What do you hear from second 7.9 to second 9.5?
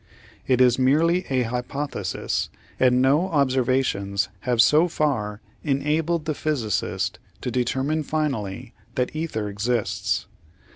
finally that ether